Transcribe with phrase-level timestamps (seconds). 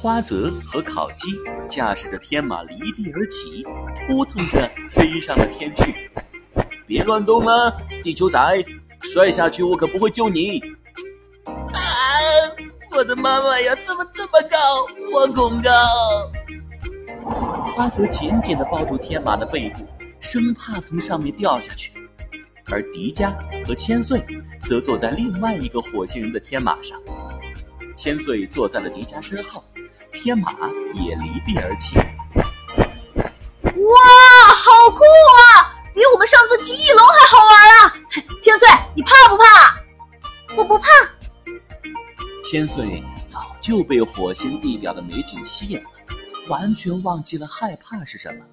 [0.00, 1.28] 花泽和烤鸡
[1.68, 3.62] 驾驶着天马离地而起，
[4.06, 6.10] 扑腾着飞上了天去。
[6.86, 7.70] 别乱动了，
[8.02, 8.64] 地球仔，
[9.02, 10.58] 摔下去我可不会救你。
[11.44, 11.76] 啊！
[12.92, 14.86] 我的妈妈呀，怎么这么高？
[15.12, 15.70] 我恐高。
[17.66, 19.86] 花泽紧紧地抱住天马的背部，
[20.18, 21.92] 生怕从上面掉下去。
[22.70, 23.34] 而迪迦
[23.66, 24.24] 和千岁
[24.62, 26.98] 则坐在另外一个火星人的天马上。
[27.94, 29.62] 千岁坐在了迪迦身后，
[30.12, 30.52] 天马
[30.94, 31.96] 也离地而起。
[33.64, 35.74] 哇，好酷啊！
[35.94, 37.94] 比我们上次骑翼龙还好玩啊！
[38.40, 39.44] 千岁，你怕不怕？
[40.56, 40.88] 我不怕。
[42.44, 45.90] 千岁早就被火星地表的美景吸引了，
[46.48, 48.44] 完全忘记了害怕是什么。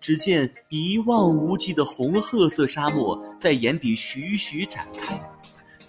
[0.00, 5.20] 只见一望无际的红褐色沙漠在眼底徐徐展开，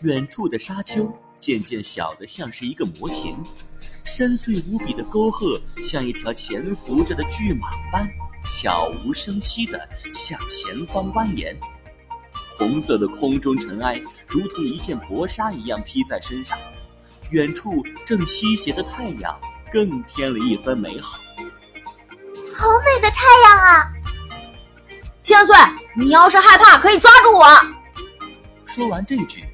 [0.02, 3.38] 远处的沙丘渐渐小得像是一个模型，
[4.09, 8.09] 深邃无比的沟壑像一条潜伏着的巨蟒般，
[8.44, 9.79] 悄无声息地
[10.12, 11.55] 向前方蜿蜒。
[12.49, 16.57] 红色的空中尘埃如同一件薄纱一样披在身上，
[17.30, 19.40] 远处正西斜的太阳
[19.71, 21.20] 更添了一分美好。
[22.55, 23.93] 好美的太阳啊！
[25.21, 25.55] 千岁，
[25.96, 27.46] 你要是害怕，可以抓住我。
[28.65, 29.46] 说完这句，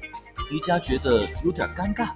[0.48, 2.08] 迪迦觉得有点尴尬。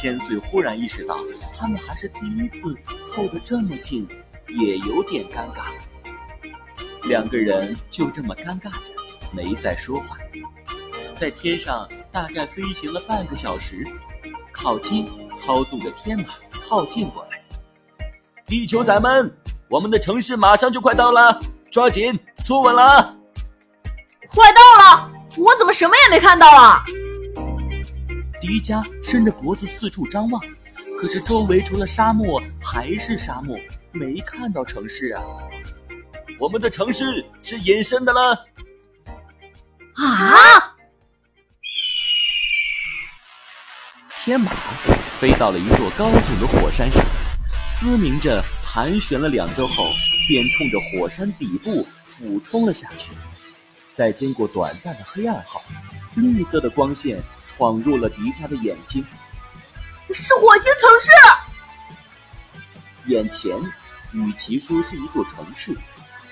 [0.00, 1.14] 千岁忽然意识到，
[1.54, 4.08] 他们还是第一次凑得这么近，
[4.48, 5.66] 也有点尴尬。
[7.02, 8.92] 两个人就这么尴尬着，
[9.30, 10.16] 没再说话。
[11.14, 13.86] 在天上大概飞行了半个小时，
[14.50, 15.06] 烤鸡
[15.38, 17.38] 操纵着天马靠近过来。
[18.46, 19.30] 地球仔们，
[19.68, 21.38] 我们的城市马上就快到了，
[21.70, 23.14] 抓紧坐稳了。
[24.28, 26.82] 快到了，我怎么什么也没看到啊？
[28.40, 30.42] 迪迦伸着脖子四处张望，
[30.98, 33.56] 可是周围除了沙漠还是沙漠，
[33.92, 35.22] 没看到城市啊。
[36.38, 38.46] 我们的城市是隐身的了。
[39.94, 40.74] 啊！
[44.16, 44.52] 天马
[45.18, 47.04] 飞到了一座高耸的火山上，
[47.64, 49.88] 嘶鸣着盘旋了两周后，
[50.28, 53.12] 便冲着火山底部俯冲了下去。
[53.94, 55.60] 在经过短暂的黑暗后，
[56.14, 59.04] 绿色的光线闯入了迪迦的眼睛。
[60.12, 61.10] 是火星城市。
[63.06, 63.56] 眼前，
[64.12, 65.76] 与其说是一座城市，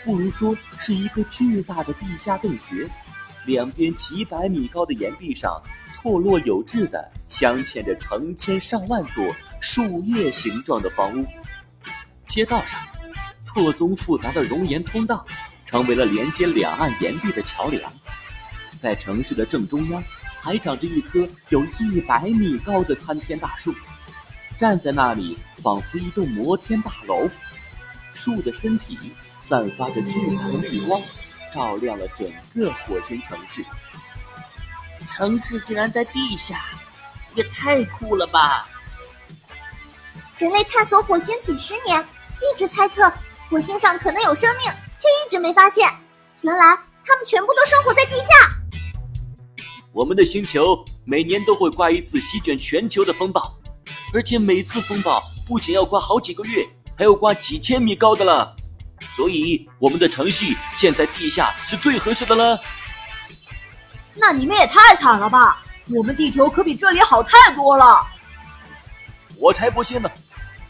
[0.04, 2.88] 不如说是一个巨大的地下洞穴。
[3.46, 9.24] 两边几百米高的岩壁上，错落有致的镶嵌着成千上万座
[9.58, 11.26] 树叶形状的房屋。
[12.26, 12.78] 街道上，
[13.40, 15.24] 错综复杂的熔岩通道
[15.64, 17.90] 成为了连接两岸岩壁的桥梁。
[18.78, 20.02] 在城市的正中央，
[20.40, 23.74] 还长着一棵有一百米高的参天大树，
[24.56, 27.28] 站在那里仿佛一栋摩天大楼。
[28.14, 28.98] 树的身体
[29.48, 31.00] 散发着巨大的绿光。
[31.50, 33.64] 照亮了整个火星城市。
[35.08, 36.66] 城市竟然在地下，
[37.34, 38.68] 也太酷了吧！
[40.36, 42.06] 人类探索火星几十年，
[42.42, 43.10] 一直猜测
[43.48, 45.90] 火星上可能有生命，却一直没发现。
[46.42, 48.57] 原来他们全部都生活在地下。
[49.92, 53.52] 我们的星球每年都会刮一次席卷全球的风暴，
[54.14, 56.66] 而且每次风暴不仅要刮好几个月，
[56.96, 58.54] 还要刮几千米高的了。
[59.16, 60.44] 所以，我们的城市
[60.76, 62.58] 建在地下是最合适的了。
[64.14, 65.64] 那你们也太惨了吧！
[65.90, 68.06] 我们地球可比这里好太多了。
[69.36, 70.10] 我才不信呢！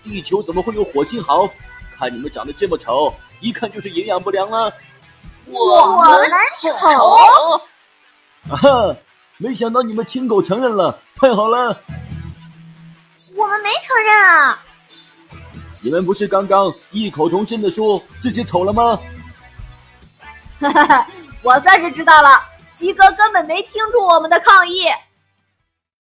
[0.04, 1.48] 地球怎么会有火星好？
[1.94, 4.72] 看你们长得这么丑，一看就是营养不良了。
[5.46, 6.30] 我们
[6.60, 7.60] 丑？
[8.54, 8.96] 啊哈！
[9.38, 11.80] 没想到你们亲口承认了，太好了。
[13.36, 14.60] 我们没承认啊。
[15.80, 18.98] 你们不是刚刚异口同声的说自己丑了吗？
[20.60, 21.06] 哈哈哈，
[21.40, 22.42] 我算是知道了，
[22.74, 24.86] 鸡哥根本没听出我们的抗议。